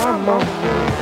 [0.00, 0.97] I'm on.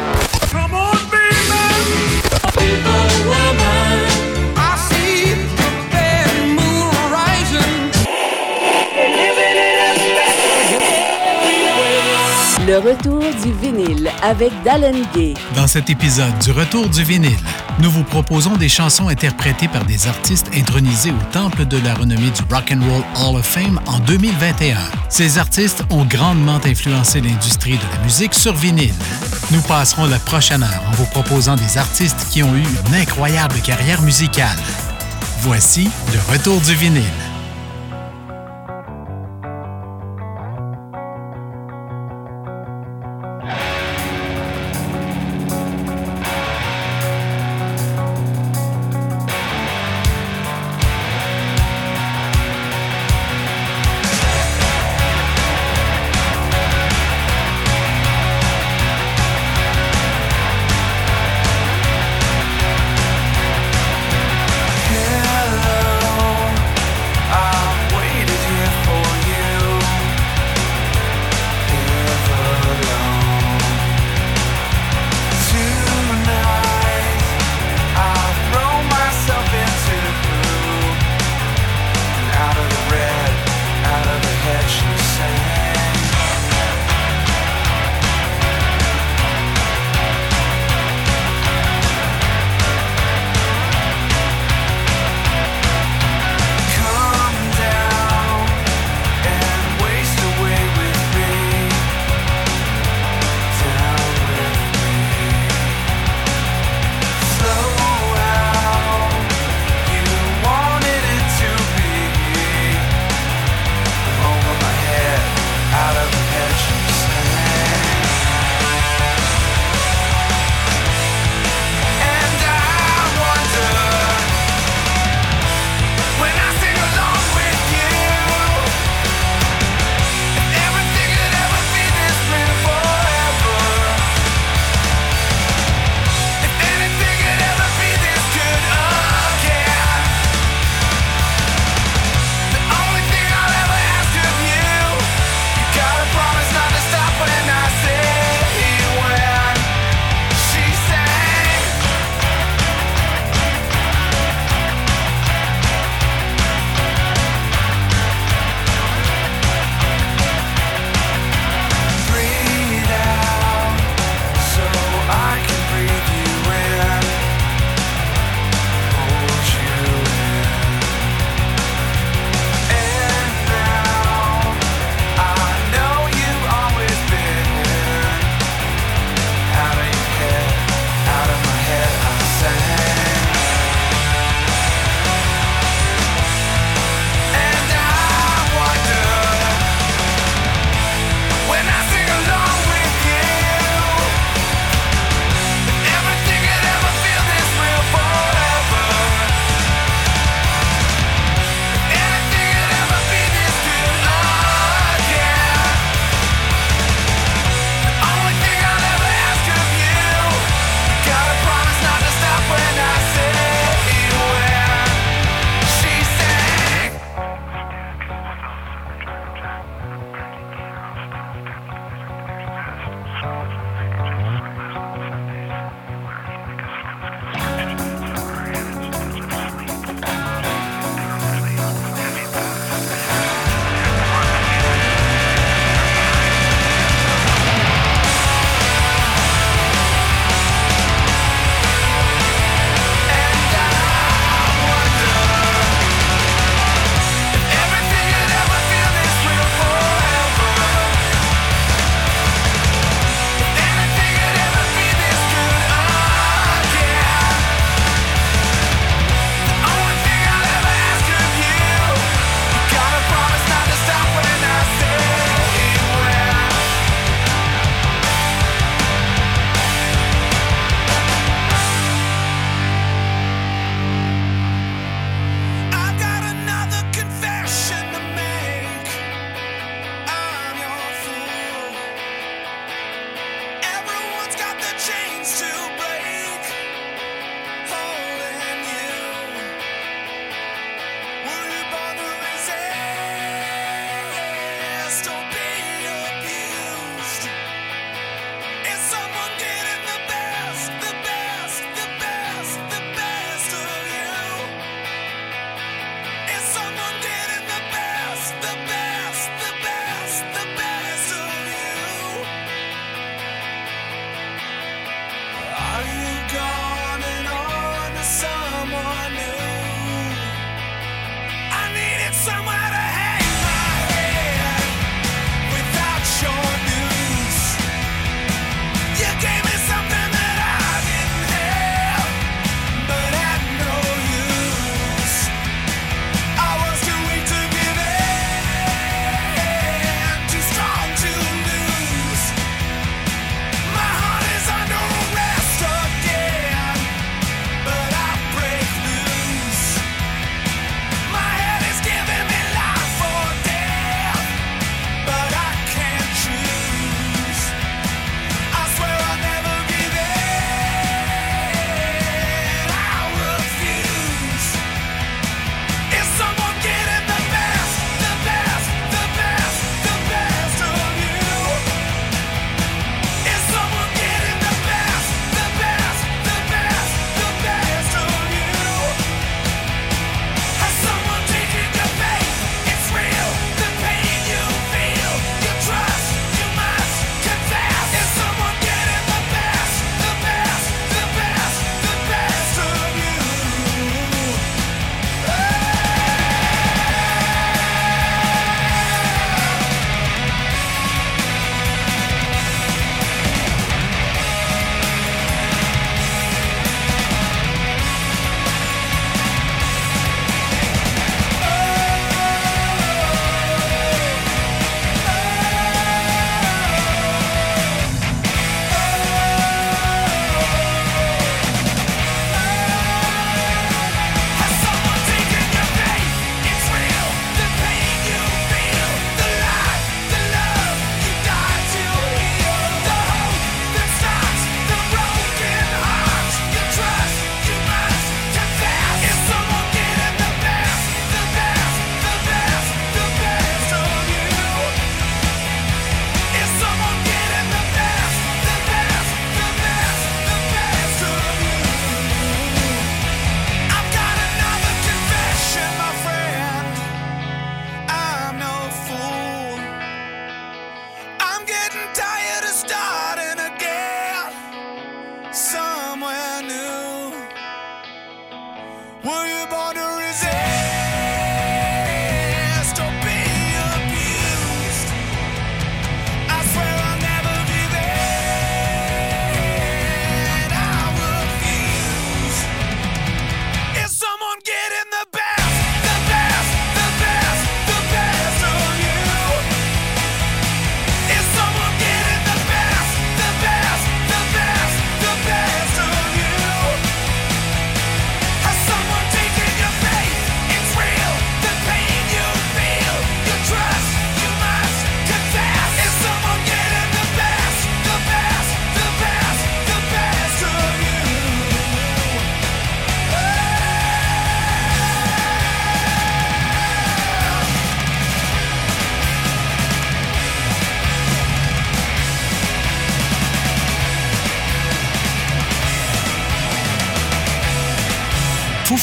[12.76, 15.32] Le retour du vinyle avec Dallin Gay.
[15.54, 17.39] Dans cet épisode du Retour du vinyle,
[17.80, 22.29] nous vous proposons des chansons interprétées par des artistes intronisés au temple de la renommée
[22.29, 24.77] du Rock and Roll Hall of Fame en 2021.
[25.09, 28.93] Ces artistes ont grandement influencé l'industrie de la musique sur vinyle.
[29.52, 33.56] Nous passerons la prochaine heure en vous proposant des artistes qui ont eu une incroyable
[33.65, 34.59] carrière musicale.
[35.41, 37.26] Voici le Retour du vinyle.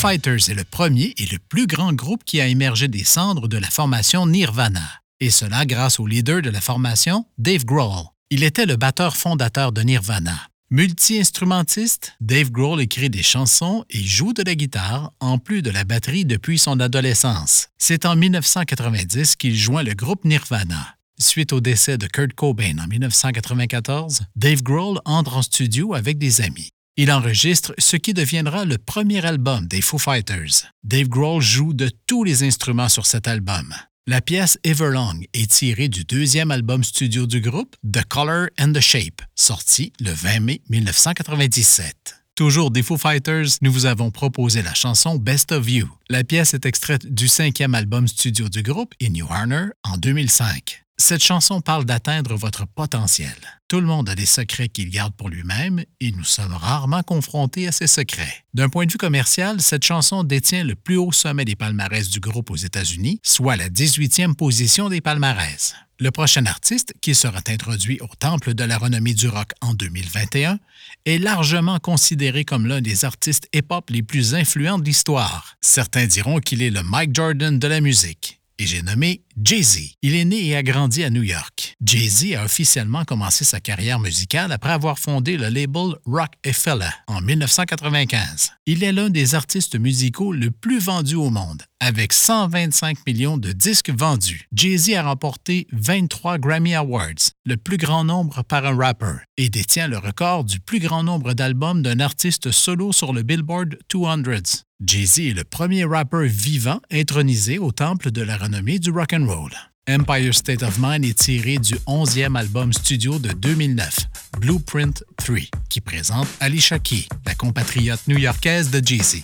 [0.04, 3.58] Fighters est le premier et le plus grand groupe qui a émergé des cendres de
[3.58, 8.08] la formation Nirvana, et cela grâce au leader de la formation, Dave Grohl.
[8.30, 10.50] Il était le batteur fondateur de Nirvana.
[10.72, 15.86] Multi-instrumentiste, Dave Grohl écrit des chansons et joue de la guitare, en plus de la
[15.86, 17.70] batterie depuis son adolescence.
[17.78, 20.98] C'est en 1990 qu'il joint le groupe Nirvana.
[21.18, 26.42] Suite au décès de Kurt Cobain en 1994, Dave Grohl entre en studio avec des
[26.42, 26.72] amis.
[26.96, 30.72] Il enregistre ce qui deviendra le premier album des Foo Fighters.
[30.84, 33.74] Dave Grohl joue de tous les instruments sur cet album.
[34.06, 38.80] La pièce Everlong est tirée du deuxième album studio du groupe, The Color and the
[38.80, 42.24] Shape, sorti le 20 mai 1997.
[42.36, 45.90] Toujours des Foo Fighters, nous vous avons proposé la chanson Best of You.
[46.10, 50.83] La pièce est extraite du cinquième album studio du groupe, In New Harner, en 2005.
[50.98, 53.36] Cette chanson parle d'atteindre votre potentiel.
[53.68, 57.68] Tout le monde a des secrets qu'il garde pour lui-même et nous sommes rarement confrontés
[57.68, 58.46] à ces secrets.
[58.54, 62.20] D'un point de vue commercial, cette chanson détient le plus haut sommet des palmarès du
[62.20, 65.74] groupe aux États-Unis, soit la 18e position des palmarès.
[66.00, 70.60] Le prochain artiste, qui sera introduit au Temple de la renommée du rock en 2021,
[71.06, 75.56] est largement considéré comme l'un des artistes hip-hop les plus influents de l'histoire.
[75.62, 79.96] Certains diront qu'il est le Mike Jordan de la musique et j'ai nommé Jay-Z.
[80.02, 81.76] Il est né et a grandi à New York.
[81.84, 87.22] Jay-Z a officiellement commencé sa carrière musicale après avoir fondé le label Rock Fella en
[87.22, 88.52] 1995.
[88.66, 91.64] Il est l'un des artistes musicaux le plus vendus au monde.
[91.80, 98.06] Avec 125 millions de disques vendus, Jay-Z a remporté 23 Grammy Awards, le plus grand
[98.06, 102.52] nombre par un rapper, et détient le record du plus grand nombre d'albums d'un artiste
[102.52, 104.64] solo sur le Billboard 200.
[104.86, 109.26] Jay-Z est le premier rappeur vivant intronisé au temple de la renommée du rock and
[109.26, 109.52] roll.
[109.88, 113.98] Empire State of Mind est tiré du 11e album studio de 2009,
[114.40, 115.38] Blueprint 3,
[115.70, 119.24] qui présente Alicia Key, la compatriote new-yorkaise de Jay-Z.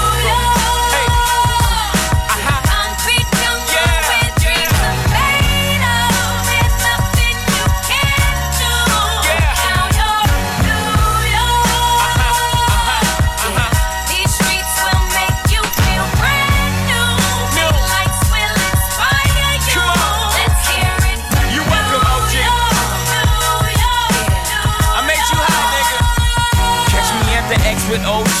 [27.91, 28.40] With OG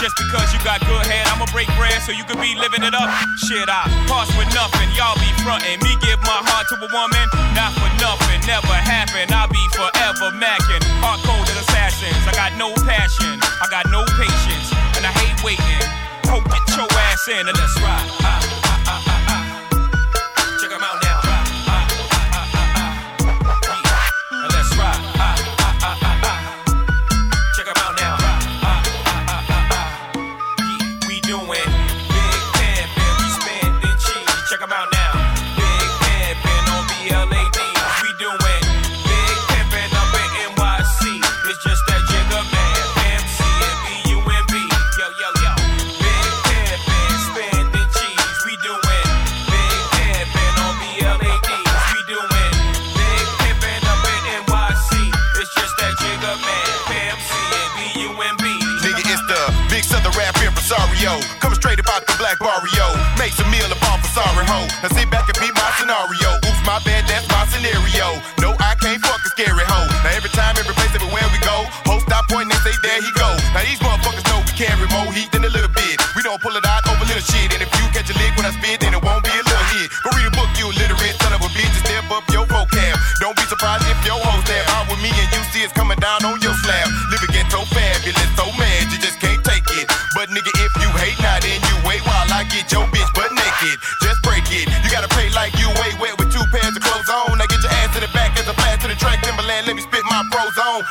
[0.00, 2.92] Just because you got good head, I'ma break bread so you could be living it
[2.92, 3.08] up.
[3.48, 5.80] Shit, I pass with nothing, y'all be frontin'.
[5.80, 7.26] Me give my heart to a woman,
[7.56, 9.32] not for nothing, never happen.
[9.32, 10.84] I'll be forever mackin'.
[11.00, 15.84] Heart cold assassins, I got no passion, I got no patience, and I hate waiting.
[16.28, 18.45] Hope get your ass in and let's ride.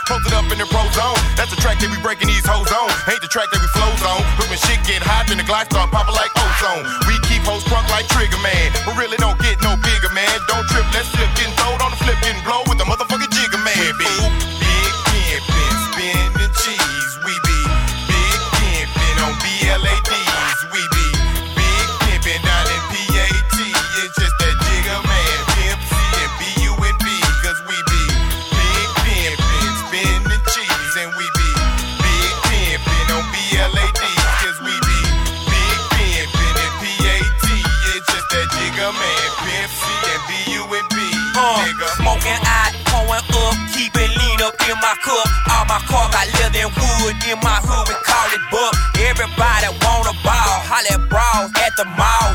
[0.03, 1.17] Posted up in the pro zone.
[1.39, 2.91] That's the track that we breaking these hoes on.
[3.07, 4.19] Ain't the track that we flows on.
[4.35, 6.83] But when shit get hot, then the glide start popping like ozone.
[7.07, 8.75] We keep hoes drunk like Trigger Man.
[8.83, 10.35] But really don't get no bigger, man.
[10.51, 10.67] Don't
[45.75, 47.15] my car got leather and wood.
[47.27, 48.73] In my hood, we call it buck.
[48.95, 50.55] Everybody wanna ball.
[50.63, 52.34] Holla at brawls at the mall.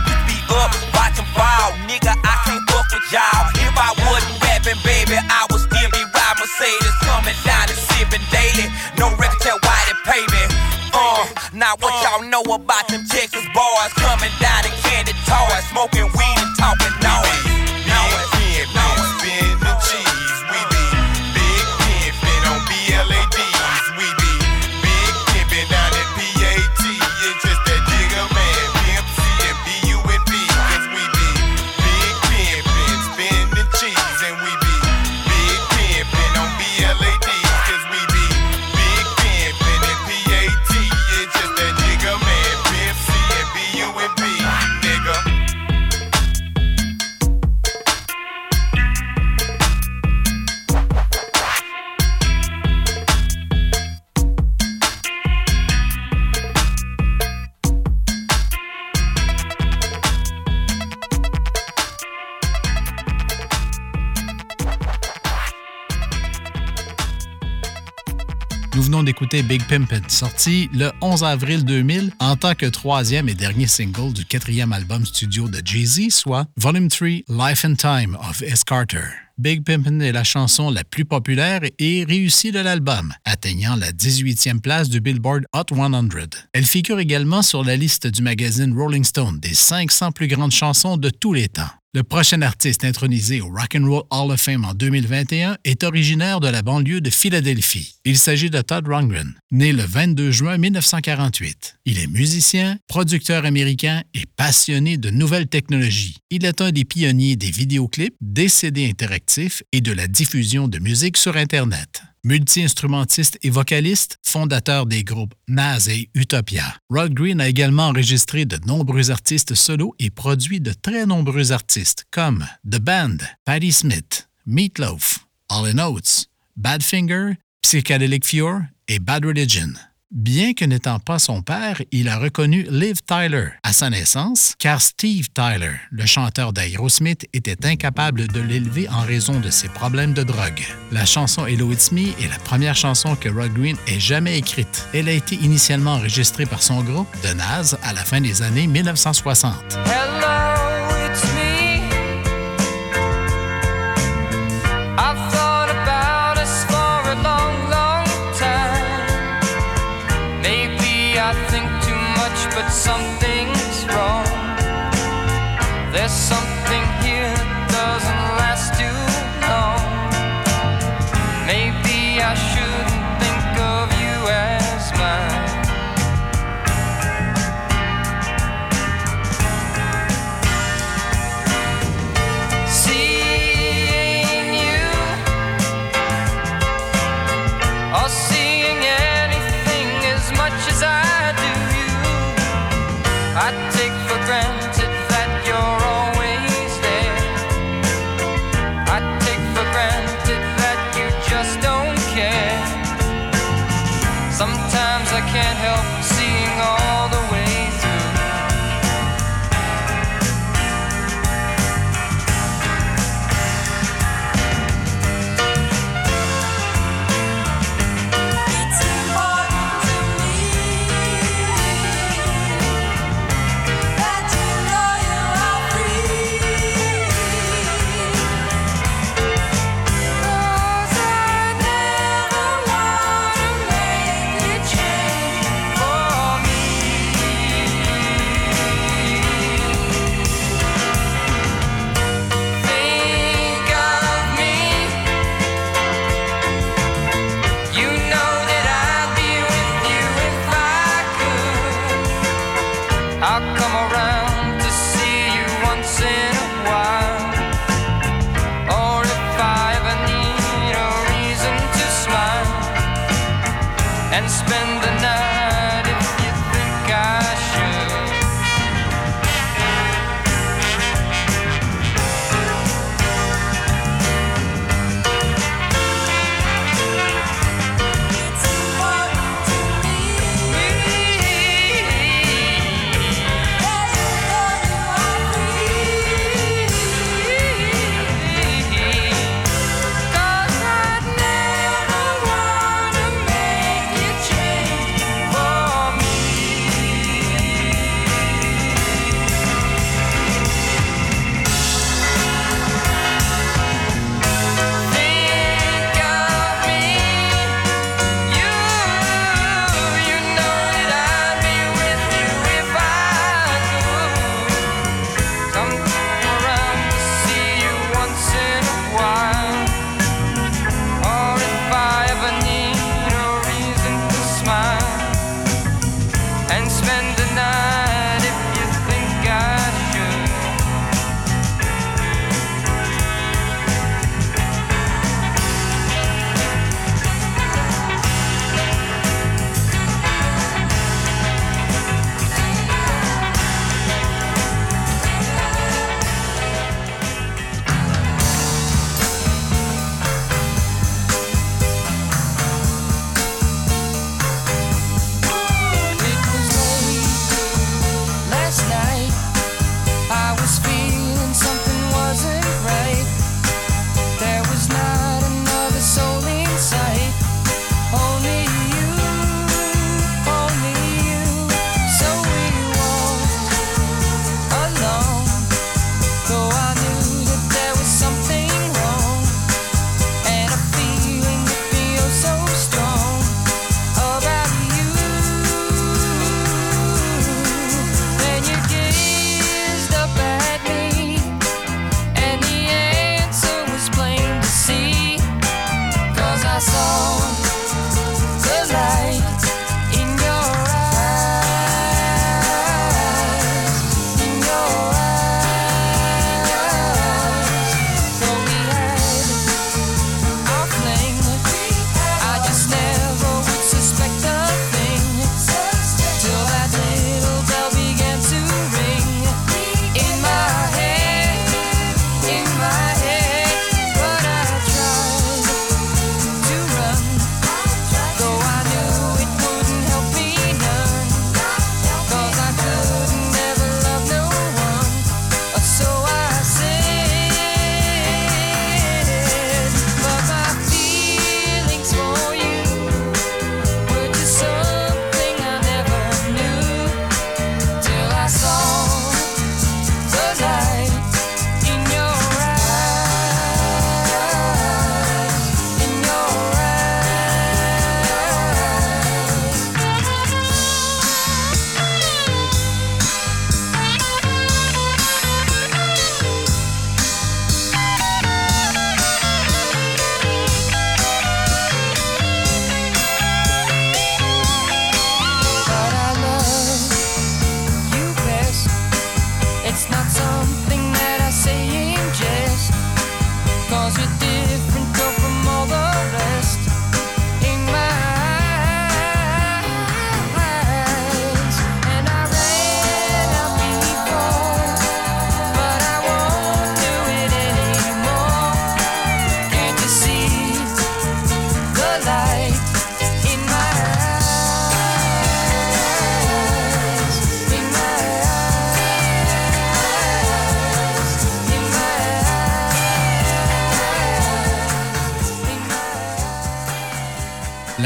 [68.91, 73.69] Venons d'écouter Big Pimpin', sorti le 11 avril 2000 en tant que troisième et dernier
[73.69, 78.65] single du quatrième album studio de Jay-Z, soit Volume 3 Life and Time of S.
[78.65, 79.05] Carter.
[79.39, 84.61] Big Pimpin' est la chanson la plus populaire et réussie de l'album, atteignant la 18e
[84.61, 86.09] place du Billboard Hot 100.
[86.53, 90.97] Elle figure également sur la liste du magazine Rolling Stone des 500 plus grandes chansons
[90.97, 91.71] de tous les temps.
[91.93, 96.39] Le prochain artiste intronisé au Rock and Roll Hall of Fame en 2021 est originaire
[96.39, 97.97] de la banlieue de Philadelphie.
[98.05, 101.79] Il s'agit de Todd Rundgren, né le 22 juin 1948.
[101.87, 106.19] Il est musicien, producteur américain et passionné de nouvelles technologies.
[106.31, 110.79] Il est un des pionniers des vidéoclips, des CD interactifs et de la diffusion de
[110.79, 112.03] musique sur Internet.
[112.23, 116.77] Multi-instrumentiste et vocaliste, fondateur des groupes Nas et Utopia.
[116.91, 122.05] Rod Green a également enregistré de nombreux artistes solos et produit de très nombreux artistes
[122.11, 129.73] comme The Band, Patti Smith, Meatloaf, All in Oates, Badfinger, Psychedelic Fure et Bad Religion.
[130.11, 134.83] Bien que n'étant pas son père, il a reconnu Liv Tyler à sa naissance, car
[134.83, 140.25] Steve Tyler, le chanteur d'Aerosmith, était incapable de l'élever en raison de ses problèmes de
[140.25, 140.67] drogue.
[140.91, 144.89] La chanson Hello It's Me est la première chanson que Rod Green ait jamais écrite.
[144.93, 148.67] Elle a été initialement enregistrée par son groupe, The Nas, à la fin des années
[148.67, 149.55] 1960.
[149.87, 151.61] Hello, it's me.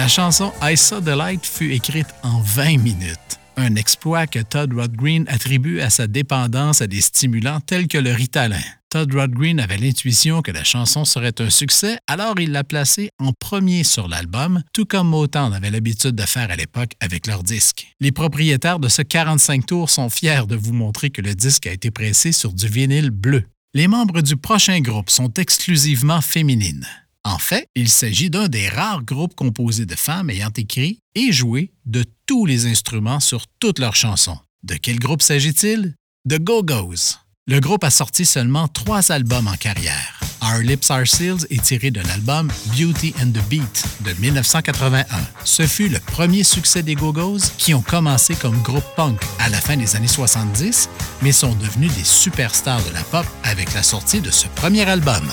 [0.05, 3.41] La chanson I Saw the Light fut écrite en 20 minutes.
[3.57, 8.13] Un exploit que Todd Rodgreen attribue à sa dépendance à des stimulants tels que le
[8.13, 8.61] Ritalin.
[8.91, 13.33] Todd Rodgreen avait l'intuition que la chanson serait un succès, alors il l'a placée en
[13.33, 17.87] premier sur l'album, tout comme Motown avait l'habitude de faire à l'époque avec leur disque.
[17.99, 21.73] Les propriétaires de ce 45 tours sont fiers de vous montrer que le disque a
[21.73, 23.45] été pressé sur du vinyle bleu.
[23.73, 26.87] Les membres du prochain groupe sont exclusivement féminines.
[27.25, 31.73] En fait, il s'agit d'un des rares groupes composés de femmes ayant écrit et joué
[31.87, 34.39] de tous les instruments sur toutes leurs chansons.
[34.63, 35.95] De quel groupe s'agit-il?
[36.29, 37.21] The Go-Go's.
[37.47, 40.21] Le groupe a sorti seulement trois albums en carrière.
[40.43, 45.05] Our Lips Are Seals est tiré de l'album Beauty and the Beat de 1981.
[45.45, 49.61] Ce fut le premier succès des Go-Go's qui ont commencé comme groupe punk à la
[49.61, 50.91] fin des années 70,
[51.23, 55.27] mais sont devenus des superstars de la pop avec la sortie de ce premier album.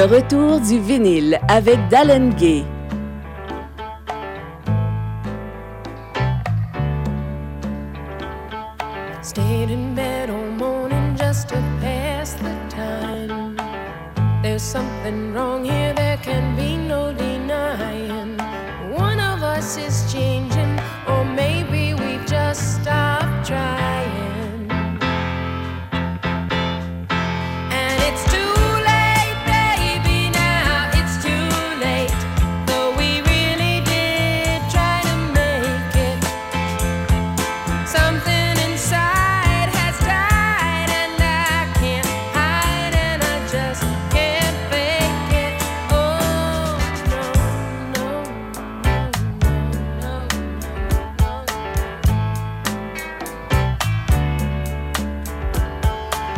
[0.00, 2.64] Le retour du vinyle avec Dallin Gay.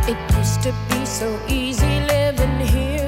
[0.04, 3.01] It used to be so easy living here.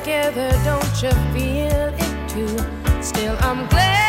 [0.00, 3.02] together, don't you feel it too?
[3.02, 4.07] Still, I'm glad.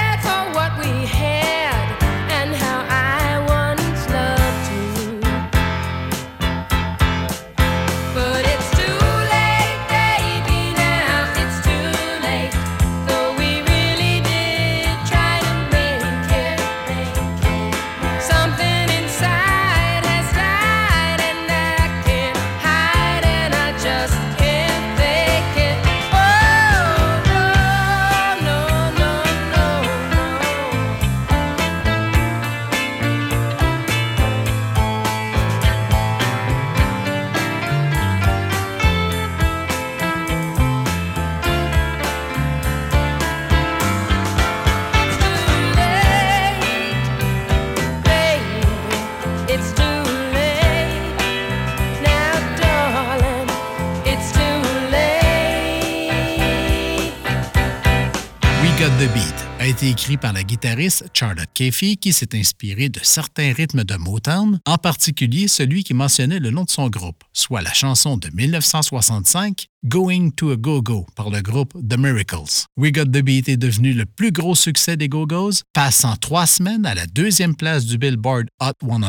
[60.18, 65.48] Par la guitariste Charlotte Caffey qui s'est inspirée de certains rythmes de Motown, en particulier
[65.48, 70.52] celui qui mentionnait le nom de son groupe, soit la chanson de 1965 Going to
[70.52, 72.68] a Go-Go par le groupe The Miracles.
[72.76, 76.86] We Got the Beat est devenu le plus gros succès des Go-Go's, passant trois semaines
[76.86, 79.00] à la deuxième place du Billboard Hot 100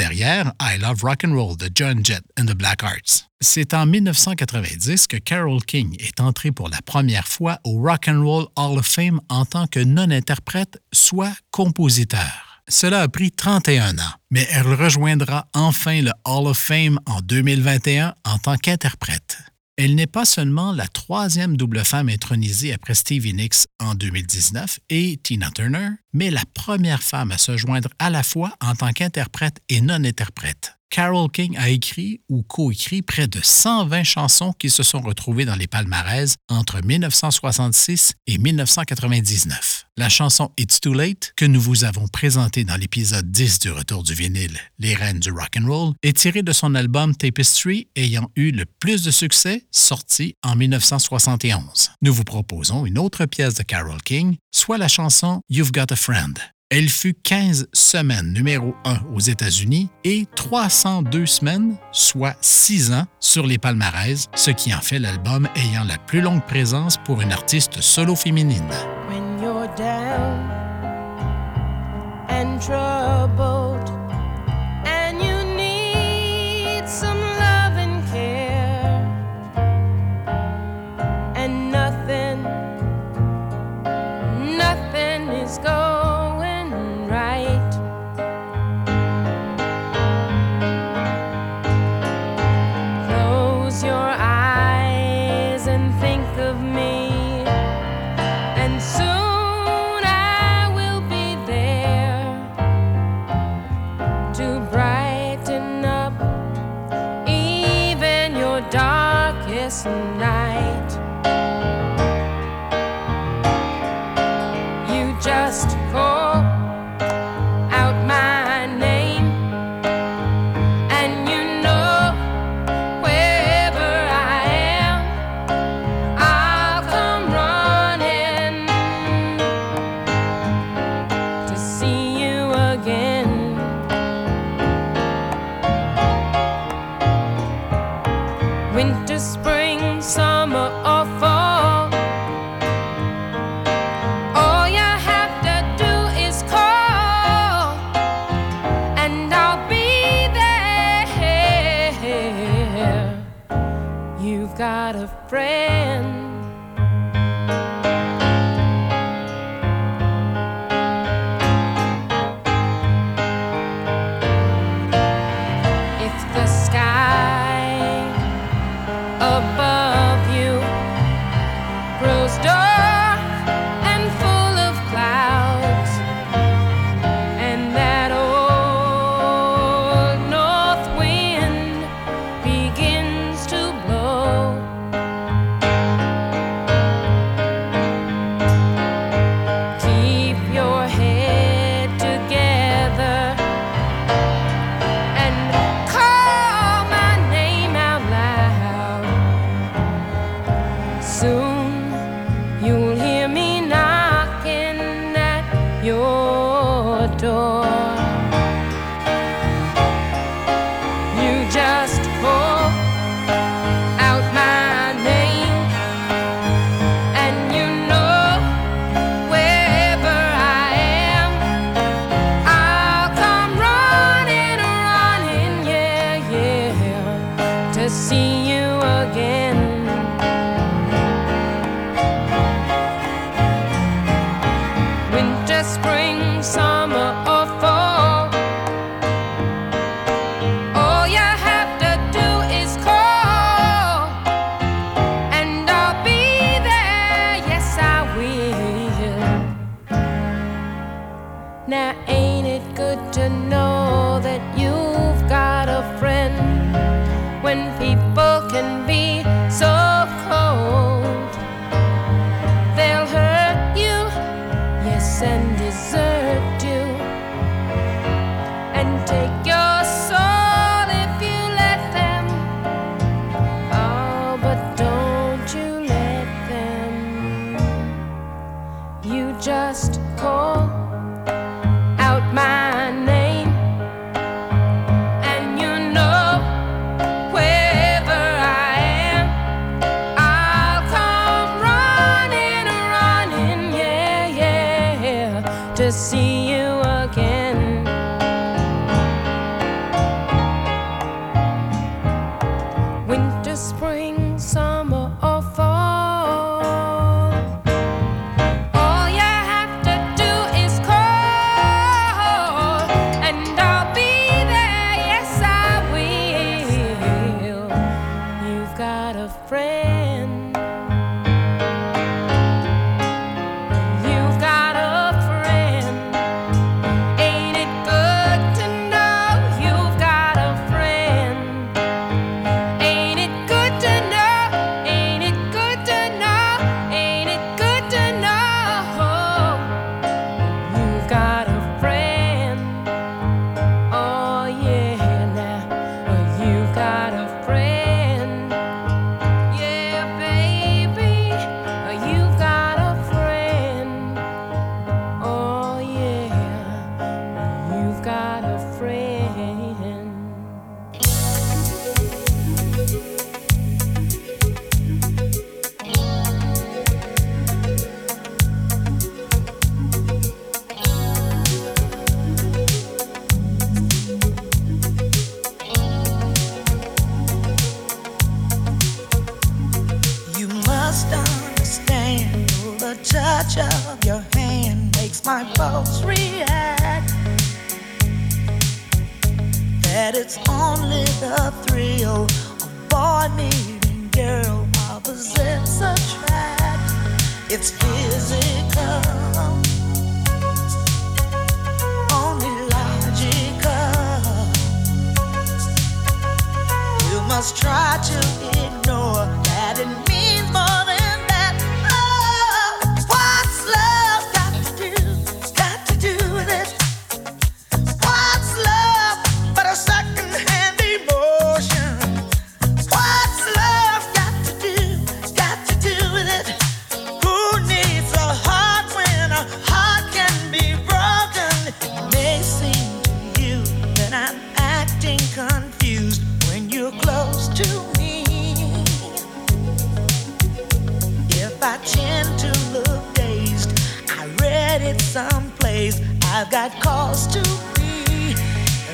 [0.00, 3.28] derrière I Love Rock and Roll de John Jett and the Black Hearts.
[3.42, 8.22] C'est en 1990 que Carole King est entrée pour la première fois au Rock and
[8.24, 12.62] Roll Hall of Fame en tant que non-interprète, soit compositeur.
[12.66, 18.14] Cela a pris 31 ans, mais elle rejoindra enfin le Hall of Fame en 2021
[18.24, 19.36] en tant qu'interprète.
[19.82, 25.18] Elle n'est pas seulement la troisième double femme intronisée après Stevie Nicks en 2019 et
[25.22, 29.56] Tina Turner, mais la première femme à se joindre à la fois en tant qu'interprète
[29.70, 30.79] et non-interprète.
[30.90, 35.54] Carol King a écrit ou coécrit près de 120 chansons qui se sont retrouvées dans
[35.54, 39.86] les palmarès entre 1966 et 1999.
[39.96, 44.02] La chanson It's Too Late, que nous vous avons présentée dans l'épisode 10 du Retour
[44.02, 48.28] du vinyle Les Reines du Rock and Roll, est tirée de son album Tapestry ayant
[48.34, 51.92] eu le plus de succès, sorti en 1971.
[52.02, 55.96] Nous vous proposons une autre pièce de Carol King, soit la chanson You've Got a
[55.96, 56.36] Friend.
[56.72, 63.44] Elle fut 15 semaines numéro 1 aux États-Unis et 302 semaines, soit 6 ans, sur
[63.44, 67.80] les palmarès, ce qui en fait l'album ayant la plus longue présence pour une artiste
[67.80, 68.70] solo féminine.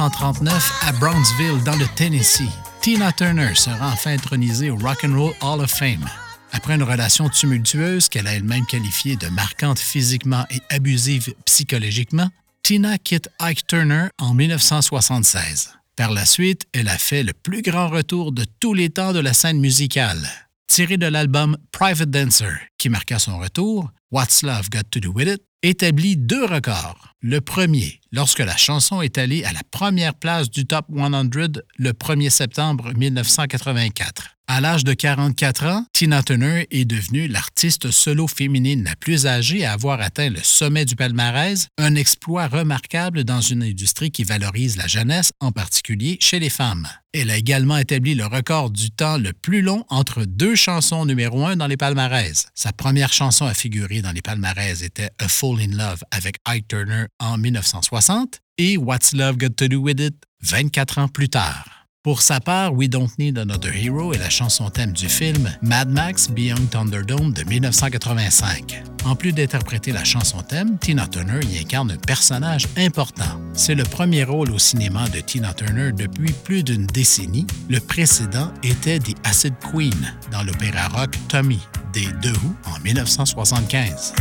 [0.00, 5.60] à Brownsville, dans le Tennessee, Tina Turner sera enfin intronisée au Rock and Roll Hall
[5.60, 6.04] of Fame.
[6.50, 12.28] Après une relation tumultueuse qu'elle a elle-même qualifiée de marquante physiquement et abusive psychologiquement,
[12.64, 15.74] Tina quitte Ike Turner en 1976.
[15.94, 19.20] Par la suite, elle a fait le plus grand retour de tous les temps de
[19.20, 20.28] la scène musicale.
[20.66, 25.28] Tiré de l'album Private Dancer, qui marqua son retour, What's Love Got to Do With
[25.28, 25.42] It?
[25.68, 27.14] Établit deux records.
[27.20, 31.30] Le premier, lorsque la chanson est allée à la première place du Top 100
[31.78, 34.33] le 1er septembre 1984.
[34.46, 39.64] À l'âge de 44 ans, Tina Turner est devenue l'artiste solo féminine la plus âgée
[39.64, 44.76] à avoir atteint le sommet du palmarès, un exploit remarquable dans une industrie qui valorise
[44.76, 46.86] la jeunesse, en particulier chez les femmes.
[47.14, 51.46] Elle a également établi le record du temps le plus long entre deux chansons numéro
[51.46, 52.46] un dans les palmarès.
[52.54, 56.68] Sa première chanson à figurer dans les palmarès était A Fall in Love avec Ike
[56.68, 61.73] Turner en 1960 et What's Love Got to Do With It 24 ans plus tard.
[62.04, 65.88] Pour sa part, We Don't Need Another Hero est la chanson thème du film Mad
[65.88, 68.84] Max Beyond Thunderdome de 1985.
[69.06, 73.40] En plus d'interpréter la chanson thème, Tina Turner y incarne un personnage important.
[73.54, 77.46] C'est le premier rôle au cinéma de Tina Turner depuis plus d'une décennie.
[77.70, 81.60] Le précédent était The Acid Queen dans l'opéra rock Tommy
[81.94, 84.12] des deux Who en 1975.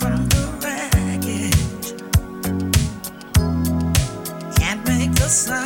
[0.00, 0.31] the
[5.32, 5.61] passar.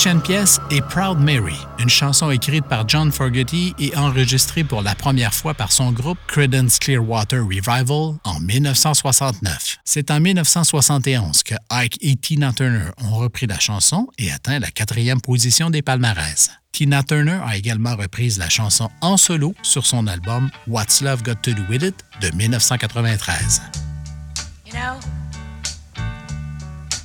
[0.00, 4.94] Prochaine pièce est Proud Mary, une chanson écrite par John Fogerty et enregistrée pour la
[4.94, 9.76] première fois par son groupe Credence Clearwater Revival en 1969.
[9.84, 14.70] C'est en 1971 que Ike et Tina Turner ont repris la chanson et atteint la
[14.70, 16.50] quatrième position des palmarès.
[16.72, 21.42] Tina Turner a également repris la chanson en solo sur son album What's Love Got
[21.42, 23.60] to Do With It de 1993.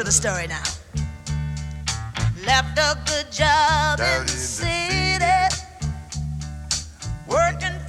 [0.00, 0.62] to the story now.
[2.46, 5.54] Left a good job in the city,
[7.28, 7.79] working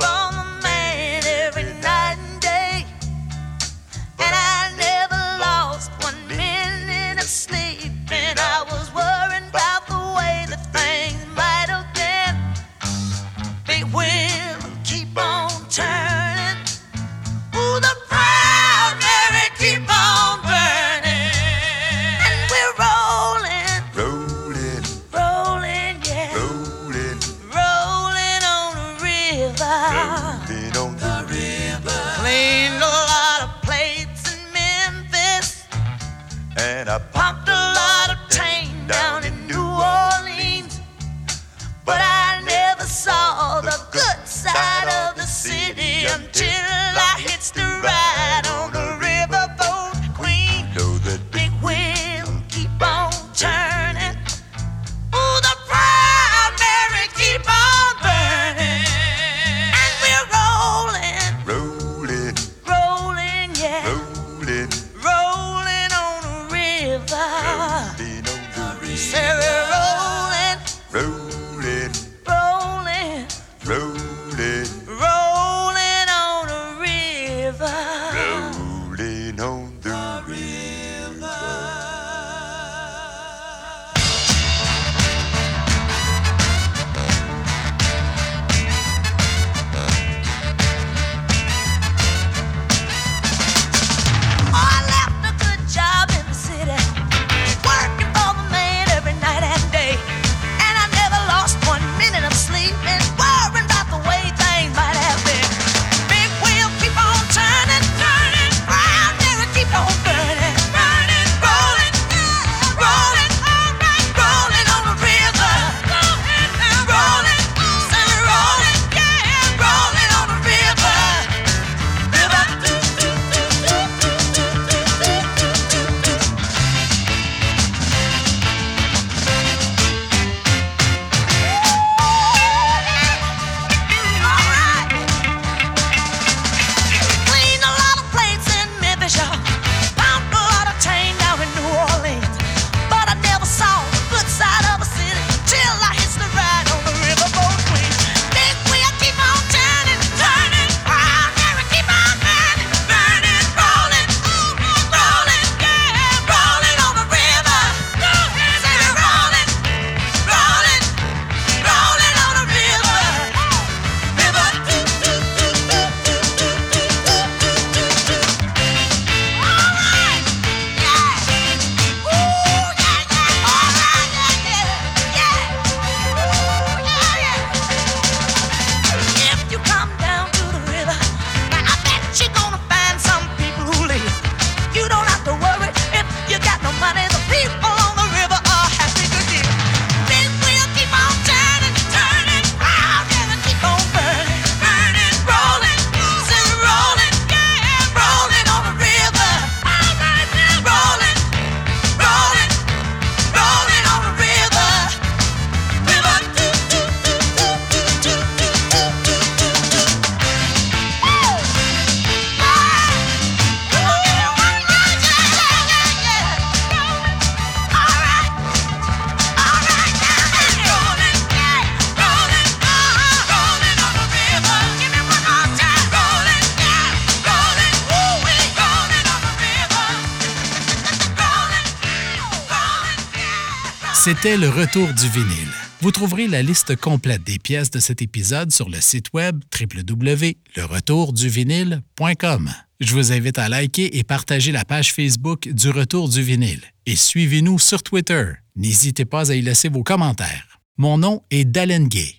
[234.13, 235.53] C'était le retour du vinyle.
[235.79, 242.49] Vous trouverez la liste complète des pièces de cet épisode sur le site web www.leretourduvinyle.com.
[242.81, 246.97] Je vous invite à liker et partager la page Facebook du Retour du vinyle et
[246.97, 248.33] suivez-nous sur Twitter.
[248.57, 250.59] N'hésitez pas à y laisser vos commentaires.
[250.77, 252.09] Mon nom est Dalen Gay.